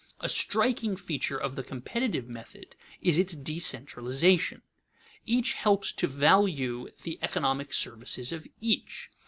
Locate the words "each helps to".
5.27-6.07